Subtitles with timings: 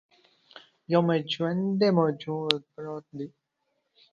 [0.93, 3.27] یو مړ ژواندی موجود پروت دی.